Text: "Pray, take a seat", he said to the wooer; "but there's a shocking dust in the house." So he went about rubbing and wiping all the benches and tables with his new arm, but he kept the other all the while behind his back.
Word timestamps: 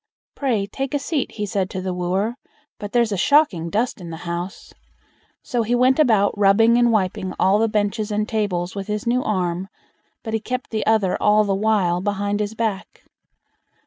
"Pray, 0.33 0.65
take 0.65 0.95
a 0.95 0.97
seat", 0.97 1.33
he 1.33 1.45
said 1.45 1.69
to 1.69 1.79
the 1.79 1.93
wooer; 1.93 2.33
"but 2.79 2.91
there's 2.91 3.11
a 3.11 3.17
shocking 3.17 3.69
dust 3.69 4.01
in 4.01 4.09
the 4.09 4.17
house." 4.25 4.73
So 5.43 5.61
he 5.61 5.75
went 5.75 5.99
about 5.99 6.35
rubbing 6.35 6.75
and 6.79 6.91
wiping 6.91 7.33
all 7.39 7.59
the 7.59 7.67
benches 7.69 8.09
and 8.09 8.27
tables 8.27 8.73
with 8.73 8.87
his 8.87 9.05
new 9.05 9.21
arm, 9.21 9.67
but 10.23 10.33
he 10.33 10.39
kept 10.39 10.71
the 10.71 10.83
other 10.87 11.21
all 11.21 11.43
the 11.43 11.53
while 11.53 12.01
behind 12.01 12.39
his 12.39 12.55
back. 12.55 13.03